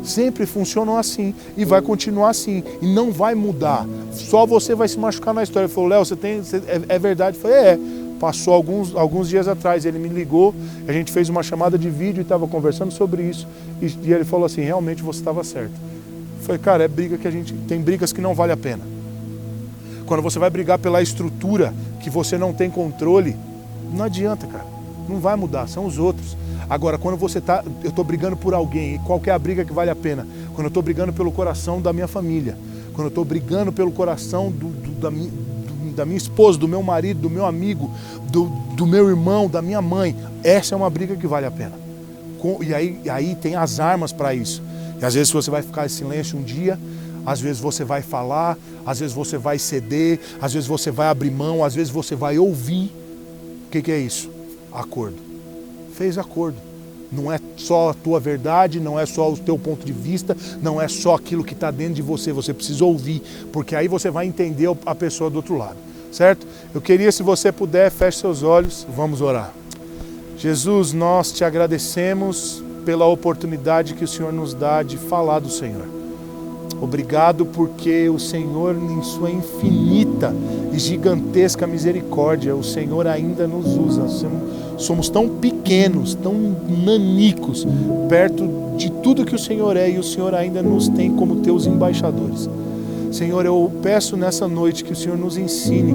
Sempre 0.03 0.47
funcionou 0.47 0.97
assim 0.97 1.35
e 1.55 1.63
vai 1.63 1.83
continuar 1.83 2.31
assim 2.31 2.65
e 2.81 2.87
não 2.87 3.13
vai 3.13 3.35
mudar. 3.35 3.87
Só 4.13 4.47
você 4.47 4.75
vai 4.75 4.89
se 4.89 4.99
machucar 4.99 5.35
na 5.35 5.43
história. 5.43 5.67
Ele 5.67 5.75
falou, 5.75 5.91
Léo, 5.91 6.07
você 6.07 6.17
tem. 6.17 6.43
Você, 6.43 6.57
é, 6.67 6.81
é, 6.89 6.99
verdade? 6.99 7.37
Eu 7.37 7.43
falei, 7.43 7.57
é. 7.57 7.79
Passou 8.19 8.55
alguns, 8.55 8.95
alguns 8.95 9.29
dias 9.29 9.47
atrás, 9.47 9.85
ele 9.85 9.99
me 9.99 10.09
ligou, 10.09 10.55
a 10.89 10.93
gente 10.93 11.13
fez 11.13 11.29
uma 11.29 11.43
chamada 11.43 11.77
de 11.77 11.91
vídeo 11.91 12.21
e 12.21 12.23
estava 12.23 12.47
conversando 12.47 12.93
sobre 12.93 13.25
isso. 13.25 13.47
E, 13.83 13.87
e, 14.05 14.13
ele 14.13 14.25
falou 14.25 14.47
assim: 14.47 14.63
realmente 14.63 15.03
você 15.03 15.19
estava 15.19 15.45
certo. 15.45 15.73
Eu 16.39 16.47
falei, 16.47 16.59
cara, 16.61 16.85
é 16.85 16.89
briga 16.89 17.19
que 17.19 17.29
a 17.29 17.31
gente. 17.31 17.53
Tem 17.69 17.79
brigas 17.79 18.11
que 18.11 18.23
não 18.23 18.33
vale 18.33 18.53
a 18.53 18.57
pena. 18.57 18.94
Quando 20.07 20.23
você 20.23 20.39
vai 20.39 20.51
brigar 20.51 20.79
pela 20.79 21.03
estrutura 21.03 21.73
que 22.01 22.11
você 22.11 22.37
não 22.37 22.53
tem 22.53 22.71
controle, 22.71 23.37
não 23.93 24.05
adianta, 24.05 24.47
cara. 24.47 24.65
Não 25.09 25.19
vai 25.19 25.37
mudar, 25.37 25.69
são 25.69 25.87
os 25.87 25.99
outros. 25.99 26.37
Agora, 26.69 26.97
quando 26.97 27.17
você 27.17 27.39
está, 27.39 27.63
eu 27.83 27.91
estou 27.91 28.05
brigando 28.05 28.37
por 28.37 28.55
alguém, 28.55 28.95
e 28.95 28.99
qual 29.01 29.21
é 29.27 29.31
a 29.31 29.39
briga 29.39 29.65
que 29.65 29.73
vale 29.73 29.91
a 29.91 29.97
pena? 29.97 30.27
Quando 30.55 30.65
eu 30.65 30.69
estou 30.69 30.83
brigando 30.83 31.13
pelo 31.13 31.31
coração 31.31 31.81
da 31.81 31.93
minha 31.93 32.09
família, 32.09 32.57
quando 32.95 33.07
eu 33.07 33.09
estou 33.09 33.25
brigando 33.25 33.73
pelo 33.73 33.91
coração 33.91 34.51
do, 34.51 34.69
do, 34.69 34.93
da, 34.93 35.11
do, 35.11 35.95
da, 35.95 36.07
minha 36.07 36.17
esposa, 36.17 36.59
do 36.59 36.67
meu 36.67 36.83
marido, 36.83 37.21
do 37.21 37.31
meu 37.31 37.45
amigo, 37.45 37.91
do, 38.31 38.47
do 38.75 38.87
meu 38.87 39.09
irmão, 39.09 39.49
da 39.49 39.61
minha 39.61 39.83
mãe, 39.83 40.17
essa 40.43 40.75
é 40.75 40.77
uma 40.77 40.89
briga 40.89 41.17
que 41.17 41.27
vale 41.27 41.47
a 41.47 41.51
pena. 41.51 41.73
Com, 42.39 42.63
e 42.63 42.75
aí, 42.75 43.01
aí 43.11 43.35
tem 43.35 43.57
as 43.57 43.79
armas 43.79 44.13
para 44.13 44.35
isso. 44.35 44.63
E 45.01 45.05
às 45.05 45.15
vezes 45.15 45.31
você 45.31 45.51
vai 45.51 45.61
ficar 45.61 45.85
em 45.85 45.89
silêncio 45.89 46.39
um 46.39 46.43
dia, 46.43 46.79
às 47.27 47.41
vezes 47.41 47.61
você 47.61 47.85
vai 47.85 48.03
falar, 48.03 48.57
às 48.85 49.01
vezes 49.01 49.15
você 49.15 49.39
vai 49.39 49.59
ceder, 49.59 50.21
às 50.41 50.53
vezes 50.53 50.69
você 50.69 50.91
vai 50.91 51.09
abrir 51.09 51.31
mão, 51.31 51.65
às 51.65 51.75
vezes 51.75 51.93
você 51.93 52.15
vai 52.15 52.39
ouvir. 52.39 52.91
O 53.67 53.71
que, 53.71 53.83
que 53.83 53.93
é 53.93 53.99
isso? 53.99 54.31
Acordo 54.73 55.35
fez 55.95 56.19
acordo. 56.19 56.59
Não 57.11 57.33
é 57.33 57.39
só 57.57 57.91
a 57.91 57.95
tua 57.95 58.19
verdade, 58.19 58.81
não 58.81 58.99
é 58.99 59.07
só 59.07 59.33
o 59.33 59.37
teu 59.37 59.57
ponto 59.57 59.87
de 59.87 59.93
vista, 59.93 60.37
não 60.61 60.81
é 60.81 60.89
só 60.89 61.15
aquilo 61.15 61.45
que 61.45 61.53
está 61.53 61.71
dentro 61.71 61.95
de 61.95 62.03
você. 62.03 62.33
Você 62.33 62.53
precisa 62.53 62.85
ouvir, 62.85 63.23
porque 63.53 63.77
aí 63.77 63.87
você 63.87 64.11
vai 64.11 64.27
entender 64.27 64.69
a 64.85 64.95
pessoa 64.95 65.31
do 65.31 65.37
outro 65.37 65.57
lado, 65.57 65.77
certo? 66.11 66.45
Eu 66.75 66.81
queria, 66.81 67.13
se 67.13 67.23
você 67.23 67.53
puder, 67.53 67.91
feche 67.91 68.19
seus 68.19 68.43
olhos, 68.43 68.85
vamos 68.97 69.21
orar. 69.21 69.53
Jesus, 70.37 70.93
nós 70.93 71.31
te 71.31 71.45
agradecemos 71.45 72.63
pela 72.85 73.07
oportunidade 73.07 73.95
que 73.95 74.05
o 74.05 74.09
Senhor 74.09 74.33
nos 74.33 74.53
dá 74.53 74.83
de 74.83 74.99
falar 74.99 75.39
do 75.39 75.49
Senhor. 75.49 76.04
Obrigado 76.81 77.47
porque 77.47 78.09
o 78.09 78.19
Senhor, 78.19 78.77
em 78.77 79.03
sua 79.03 79.31
infinita 79.31 80.35
e 80.73 80.79
gigantesca 80.79 81.67
misericórdia, 81.67 82.55
o 82.55 82.63
Senhor 82.63 83.07
ainda 83.07 83.47
nos 83.47 83.77
usa. 83.77 84.07
Somos 84.77 85.09
tão 85.09 85.29
pequenos, 85.29 86.15
tão 86.15 86.35
nanicos, 86.85 87.67
perto 88.09 88.49
de 88.77 88.91
tudo 88.91 89.25
que 89.25 89.35
o 89.35 89.39
Senhor 89.39 89.77
é 89.77 89.91
e 89.91 89.99
o 89.99 90.03
Senhor 90.03 90.35
ainda 90.35 90.63
nos 90.63 90.89
tem 90.89 91.15
como 91.15 91.37
teus 91.37 91.67
embaixadores. 91.67 92.49
Senhor, 93.13 93.47
eu 93.47 93.71
peço 93.81 94.17
nessa 94.17 94.49
noite 94.49 94.83
que 94.83 94.93
o 94.93 94.97
Senhor 94.97 95.17
nos 95.17 95.37
ensine 95.37 95.95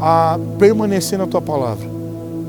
a 0.00 0.38
permanecer 0.58 1.16
na 1.16 1.26
tua 1.26 1.40
palavra, 1.40 1.88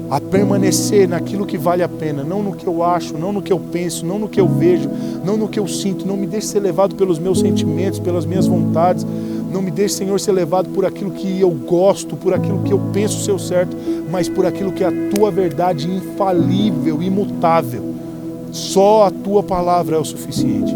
a 0.09 0.21
permanecer 0.21 1.07
naquilo 1.07 1.45
que 1.45 1.57
vale 1.57 1.81
a 1.81 1.89
pena, 1.89 2.24
não 2.24 2.43
no 2.43 2.55
que 2.55 2.67
eu 2.67 2.83
acho, 2.83 3.17
não 3.17 3.31
no 3.31 3.41
que 3.41 3.51
eu 3.51 3.59
penso, 3.59 4.05
não 4.05 4.19
no 4.19 4.29
que 4.29 4.39
eu 4.39 4.47
vejo, 4.47 4.89
não 5.24 5.35
no 5.35 5.47
que 5.47 5.59
eu 5.59 5.67
sinto. 5.67 6.05
Não 6.05 6.15
me 6.15 6.27
deixe 6.27 6.47
ser 6.47 6.59
levado 6.59 6.95
pelos 6.95 7.17
meus 7.17 7.39
sentimentos, 7.39 8.00
pelas 8.00 8.25
minhas 8.25 8.47
vontades, 8.47 9.05
não 9.51 9.62
me 9.62 9.71
deixe, 9.71 9.95
Senhor, 9.95 10.19
ser 10.19 10.33
levado 10.33 10.69
por 10.69 10.85
aquilo 10.85 11.12
que 11.12 11.39
eu 11.39 11.50
gosto, 11.50 12.17
por 12.17 12.33
aquilo 12.33 12.62
que 12.63 12.74
eu 12.74 12.79
penso 12.91 13.24
ser 13.24 13.39
certo, 13.39 13.75
mas 14.12 14.27
por 14.27 14.45
aquilo 14.45 14.71
que 14.71 14.83
é 14.83 14.88
a 14.88 15.09
tua 15.15 15.31
verdade 15.31 15.89
infalível, 15.89 17.01
imutável. 17.01 17.95
Só 18.51 19.05
a 19.05 19.12
tua 19.12 19.41
palavra 19.41 19.95
é 19.95 20.00
o 20.00 20.03
suficiente. 20.03 20.75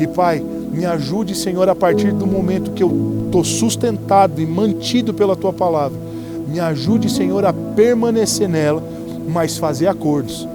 E 0.00 0.06
Pai, 0.06 0.42
me 0.72 0.86
ajude, 0.86 1.34
Senhor, 1.34 1.68
a 1.68 1.74
partir 1.74 2.12
do 2.12 2.26
momento 2.26 2.70
que 2.70 2.82
eu 2.82 3.24
estou 3.26 3.44
sustentado 3.44 4.40
e 4.40 4.46
mantido 4.46 5.12
pela 5.12 5.36
tua 5.36 5.52
palavra. 5.52 6.07
Me 6.48 6.58
ajude, 6.58 7.10
Senhor, 7.10 7.44
a 7.44 7.52
permanecer 7.52 8.48
nela, 8.48 8.82
mas 9.28 9.58
fazer 9.58 9.86
acordos 9.86 10.48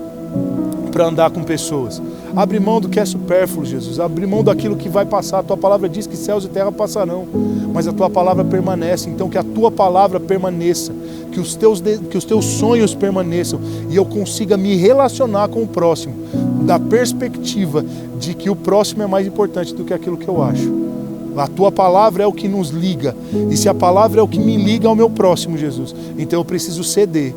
para 0.91 1.05
andar 1.05 1.31
com 1.31 1.43
pessoas 1.43 2.01
Abre 2.35 2.59
mão 2.59 2.81
do 2.81 2.89
que 2.89 2.99
é 2.99 3.05
supérfluo, 3.05 3.63
Jesus. 3.63 3.99
Abre 3.99 4.25
mão 4.25 4.43
daquilo 4.43 4.75
que 4.75 4.89
vai 4.89 5.05
passar. 5.05 5.39
A 5.39 5.43
tua 5.43 5.57
palavra 5.57 5.87
diz 5.87 6.07
que 6.07 6.17
céus 6.17 6.45
e 6.45 6.47
terra 6.47 6.71
passarão, 6.71 7.27
mas 7.71 7.87
a 7.87 7.93
tua 7.93 8.09
palavra 8.09 8.43
permanece. 8.43 9.07
Então, 9.07 9.29
que 9.29 9.37
a 9.37 9.43
tua 9.43 9.69
palavra 9.69 10.19
permaneça, 10.19 10.91
que 11.31 11.39
os 11.39 11.55
teus, 11.55 11.79
que 11.79 12.17
os 12.17 12.25
teus 12.25 12.45
sonhos 12.45 12.95
permaneçam 12.95 13.59
e 13.87 13.95
eu 13.95 14.03
consiga 14.03 14.57
me 14.57 14.75
relacionar 14.75 15.47
com 15.47 15.61
o 15.61 15.67
próximo, 15.67 16.15
da 16.63 16.79
perspectiva 16.79 17.85
de 18.19 18.33
que 18.33 18.49
o 18.49 18.55
próximo 18.55 19.03
é 19.03 19.07
mais 19.07 19.27
importante 19.27 19.73
do 19.75 19.83
que 19.83 19.93
aquilo 19.93 20.17
que 20.17 20.27
eu 20.27 20.41
acho. 20.41 20.92
A 21.35 21.47
tua 21.47 21.71
palavra 21.71 22.23
é 22.23 22.27
o 22.27 22.31
que 22.31 22.47
nos 22.47 22.69
liga. 22.69 23.15
E 23.49 23.57
se 23.57 23.67
a 23.67 23.73
palavra 23.73 24.19
é 24.19 24.23
o 24.23 24.27
que 24.27 24.39
me 24.39 24.57
liga 24.57 24.87
ao 24.87 24.95
meu 24.95 25.09
próximo, 25.09 25.57
Jesus, 25.57 25.95
então 26.17 26.39
eu 26.39 26.45
preciso 26.45 26.83
ceder 26.83 27.33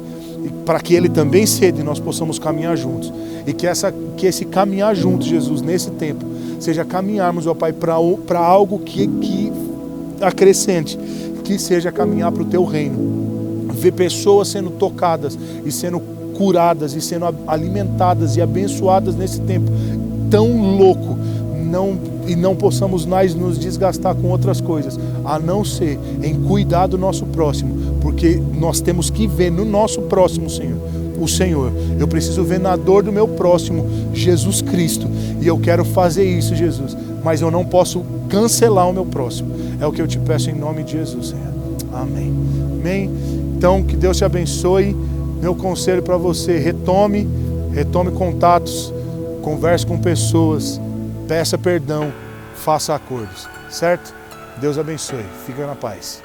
para 0.64 0.80
que 0.80 0.94
ele 0.94 1.08
também 1.08 1.46
ceda 1.46 1.80
e 1.80 1.84
nós 1.84 1.98
possamos 1.98 2.38
caminhar 2.38 2.76
juntos. 2.76 3.12
E 3.46 3.52
que, 3.52 3.66
essa, 3.66 3.92
que 4.16 4.26
esse 4.26 4.44
caminhar 4.44 4.94
juntos, 4.94 5.26
Jesus, 5.26 5.62
nesse 5.62 5.90
tempo, 5.92 6.24
seja 6.58 6.84
caminharmos, 6.84 7.46
ó 7.46 7.54
Pai, 7.54 7.72
para 7.72 8.38
algo 8.38 8.78
que, 8.80 9.06
que 9.06 9.52
acrescente, 10.20 10.98
que 11.44 11.58
seja 11.58 11.92
caminhar 11.92 12.32
para 12.32 12.42
o 12.42 12.46
teu 12.46 12.64
reino. 12.64 13.68
Ver 13.72 13.92
pessoas 13.92 14.48
sendo 14.48 14.70
tocadas 14.70 15.38
e 15.64 15.70
sendo 15.70 16.00
curadas 16.36 16.94
e 16.94 17.00
sendo 17.00 17.26
alimentadas 17.46 18.36
e 18.36 18.42
abençoadas 18.42 19.14
nesse 19.14 19.40
tempo 19.40 19.70
tão 20.30 20.76
louco. 20.76 21.16
Não, 21.64 21.96
e 22.26 22.34
não 22.34 22.54
possamos 22.54 23.04
nós 23.04 23.34
nos 23.34 23.58
desgastar 23.58 24.14
com 24.14 24.28
outras 24.28 24.60
coisas, 24.60 24.98
a 25.24 25.38
não 25.38 25.64
ser 25.64 25.98
em 26.22 26.34
cuidar 26.34 26.86
do 26.86 26.98
nosso 26.98 27.26
próximo, 27.26 27.96
porque 28.00 28.40
nós 28.54 28.80
temos 28.80 29.10
que 29.10 29.26
ver 29.26 29.50
no 29.50 29.64
nosso 29.64 30.02
próximo, 30.02 30.48
Senhor, 30.48 30.78
o 31.20 31.26
Senhor. 31.26 31.72
Eu 31.98 32.06
preciso 32.06 32.44
ver 32.44 32.60
na 32.60 32.76
dor 32.76 33.02
do 33.02 33.12
meu 33.12 33.26
próximo 33.28 33.86
Jesus 34.12 34.60
Cristo. 34.62 35.08
E 35.40 35.46
eu 35.46 35.58
quero 35.58 35.84
fazer 35.84 36.24
isso, 36.24 36.54
Jesus. 36.54 36.96
Mas 37.24 37.40
eu 37.40 37.50
não 37.50 37.64
posso 37.64 38.02
cancelar 38.28 38.88
o 38.88 38.92
meu 38.92 39.06
próximo. 39.06 39.50
É 39.80 39.86
o 39.86 39.92
que 39.92 40.00
eu 40.00 40.06
te 40.06 40.18
peço 40.18 40.50
em 40.50 40.54
nome 40.54 40.82
de 40.82 40.92
Jesus, 40.92 41.28
Senhor. 41.28 41.54
Amém. 41.92 42.32
Amém. 42.80 43.10
Então, 43.56 43.82
que 43.82 43.96
Deus 43.96 44.18
te 44.18 44.24
abençoe. 44.24 44.94
Meu 45.40 45.54
conselho 45.54 46.02
para 46.02 46.16
você: 46.16 46.58
retome, 46.58 47.26
retome 47.72 48.10
contatos, 48.10 48.92
converse 49.42 49.86
com 49.86 49.98
pessoas, 49.98 50.80
peça 51.26 51.58
perdão, 51.58 52.12
faça 52.54 52.94
acordos. 52.94 53.48
Certo? 53.68 54.14
Deus 54.58 54.78
abençoe. 54.78 55.24
Fica 55.44 55.66
na 55.66 55.74
paz. 55.74 56.22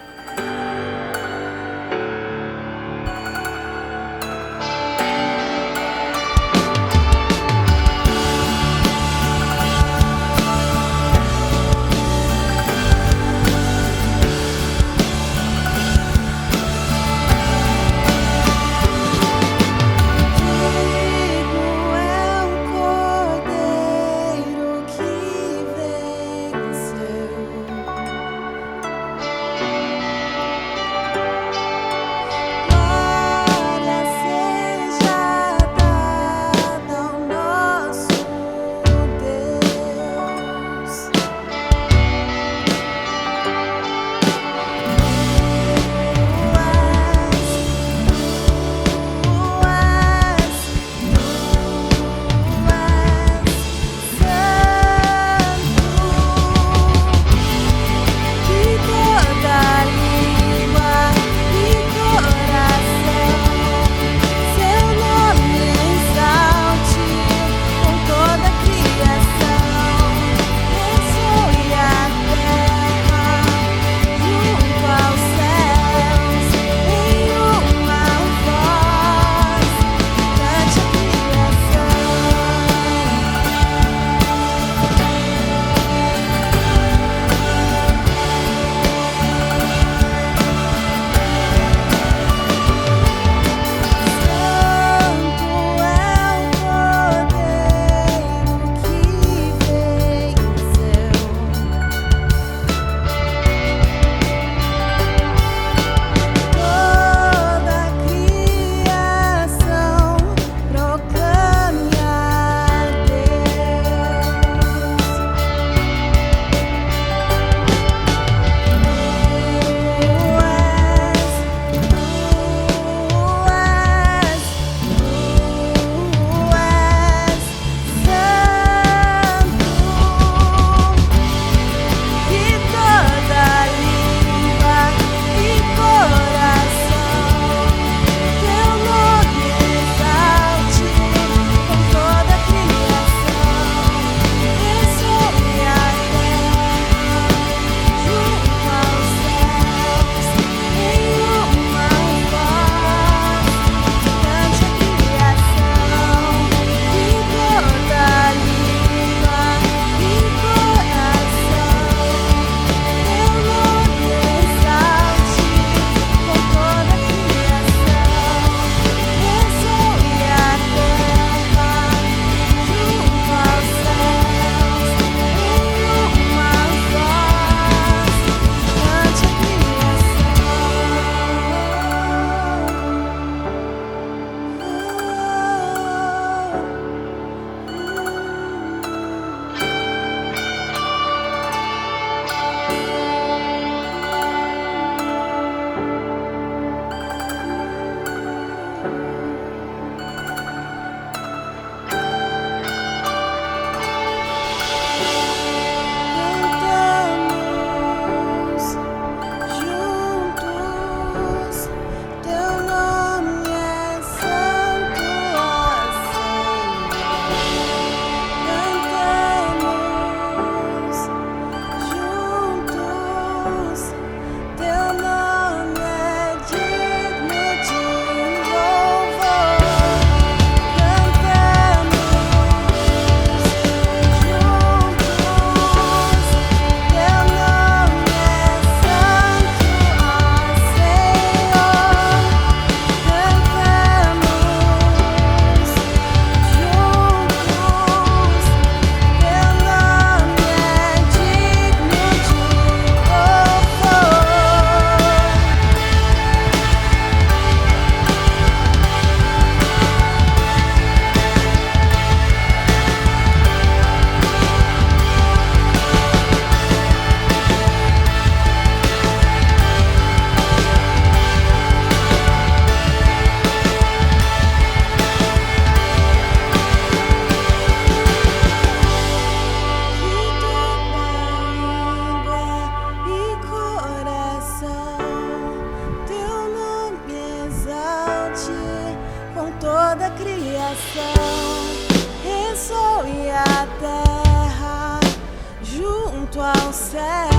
sad. 296.92 297.31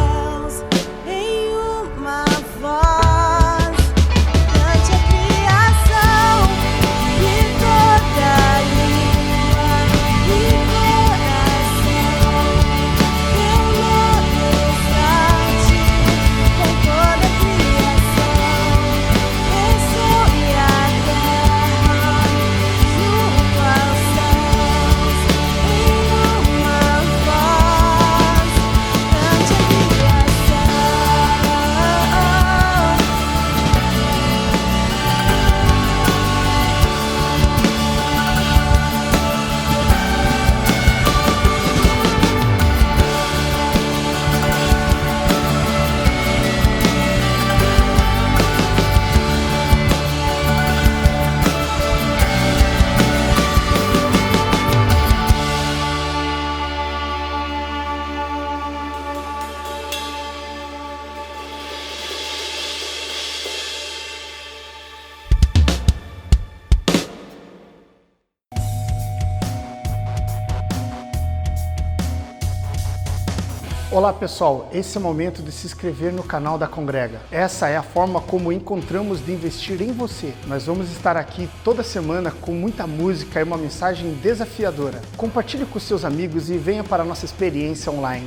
Olá 73.93 74.11
pessoal, 74.11 74.71
esse 74.73 74.97
é 74.97 75.01
o 75.01 75.03
momento 75.03 75.43
de 75.43 75.53
se 75.53 75.67
inscrever 75.67 76.15
no 76.15 76.23
canal 76.23 76.57
da 76.57 76.67
Congrega. 76.67 77.21
Essa 77.31 77.69
é 77.69 77.77
a 77.77 77.83
forma 77.83 78.23
como 78.23 78.51
encontramos 78.51 79.23
de 79.23 79.33
investir 79.33 79.83
em 79.83 79.93
você. 79.93 80.33
Nós 80.47 80.65
vamos 80.65 80.91
estar 80.91 81.15
aqui 81.15 81.47
toda 81.63 81.83
semana 81.83 82.31
com 82.31 82.53
muita 82.53 82.87
música 82.87 83.39
e 83.39 83.43
uma 83.43 83.59
mensagem 83.59 84.15
desafiadora. 84.15 85.03
Compartilhe 85.15 85.67
com 85.67 85.79
seus 85.79 86.07
amigos 86.07 86.49
e 86.49 86.57
venha 86.57 86.83
para 86.83 87.03
a 87.03 87.07
nossa 87.07 87.27
experiência 87.27 87.93
online. 87.93 88.27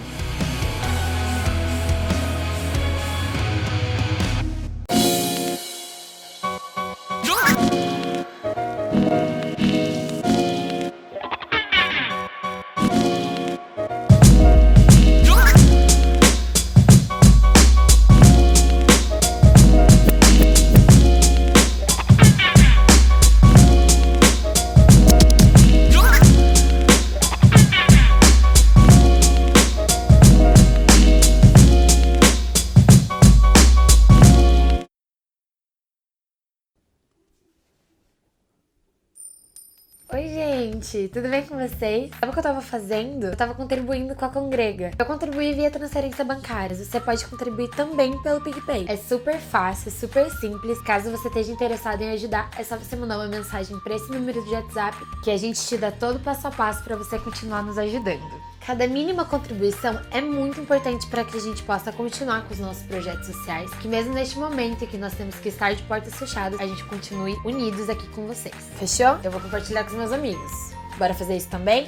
Gente, 40.95 41.09
tudo 41.09 41.29
bem 41.29 41.45
com 41.45 41.57
vocês? 41.57 42.09
Sabe 42.11 42.29
o 42.29 42.31
que 42.31 42.39
eu 42.39 42.43
tava 42.43 42.61
fazendo? 42.61 43.25
Eu 43.25 43.35
tava 43.35 43.53
contribuindo 43.53 44.15
com 44.15 44.25
a 44.25 44.29
Congrega. 44.29 44.91
Eu 44.97 45.05
contribuí 45.05 45.53
via 45.53 45.69
transferência 45.69 46.23
bancária. 46.23 46.75
Você 46.75 46.99
pode 46.99 47.25
contribuir 47.25 47.69
também 47.71 48.17
pelo 48.21 48.41
PicPay. 48.41 48.85
É 48.87 48.95
super 48.95 49.37
fácil, 49.37 49.91
super 49.91 50.29
simples. 50.31 50.81
Caso 50.81 51.11
você 51.11 51.27
esteja 51.27 51.51
interessado 51.51 52.01
em 52.01 52.11
ajudar, 52.11 52.49
é 52.57 52.63
só 52.63 52.77
você 52.77 52.95
mandar 52.95 53.17
uma 53.17 53.27
mensagem 53.27 53.77
para 53.79 53.95
esse 53.95 54.09
número 54.09 54.41
de 54.43 54.51
WhatsApp 54.51 54.97
que 55.23 55.31
a 55.31 55.37
gente 55.37 55.59
te 55.65 55.77
dá 55.77 55.91
todo 55.91 56.15
o 56.15 56.19
passo 56.19 56.47
a 56.47 56.51
passo 56.51 56.83
para 56.83 56.95
você 56.95 57.19
continuar 57.19 57.61
nos 57.61 57.77
ajudando. 57.77 58.55
Cada 58.65 58.87
mínima 58.87 59.25
contribuição 59.25 60.01
é 60.09 60.21
muito 60.21 60.59
importante 60.59 61.05
para 61.07 61.23
que 61.23 61.37
a 61.37 61.39
gente 61.39 61.61
possa 61.63 61.91
continuar 61.91 62.45
com 62.47 62.53
os 62.53 62.59
nossos 62.59 62.81
projetos 62.83 63.27
sociais, 63.27 63.69
que 63.75 63.87
mesmo 63.87 64.11
neste 64.13 64.39
momento 64.39 64.83
em 64.83 64.87
que 64.87 64.97
nós 64.97 65.13
temos 65.13 65.35
que 65.35 65.49
estar 65.49 65.75
de 65.75 65.83
portas 65.83 66.15
fechadas, 66.15 66.59
a 66.59 66.65
gente 66.65 66.83
continue 66.85 67.35
unidos 67.45 67.89
aqui 67.89 68.07
com 68.07 68.25
vocês. 68.25 68.55
Fechou? 68.79 69.19
Eu 69.23 69.29
vou 69.29 69.39
compartilhar 69.39 69.83
com 69.83 69.91
os 69.91 69.97
meus 69.97 70.11
amigos. 70.11 70.75
Bora 70.97 71.13
fazer 71.13 71.35
isso 71.37 71.49
também? 71.49 71.87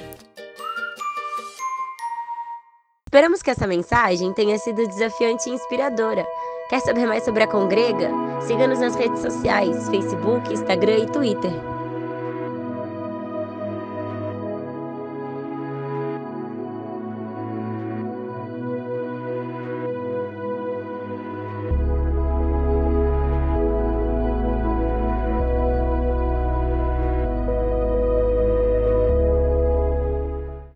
Esperamos 3.06 3.41
que 3.41 3.50
essa 3.50 3.65
mensagem 3.65 4.34
tenha 4.34 4.58
sido 4.60 4.86
desafiante 4.88 5.50
e 5.50 5.54
inspiradora. 5.54 6.26
Quer 6.70 6.82
saber 6.82 7.08
mais 7.08 7.24
sobre 7.24 7.43
a 7.43 7.48
Congrega? 7.48 8.10
Siga-nos 8.41 8.80
nas 8.80 8.96
redes 8.96 9.22
sociais, 9.22 9.88
Facebook, 9.89 10.54
Instagram 10.54 10.98
e 10.98 11.06
Twitter. 11.08 11.77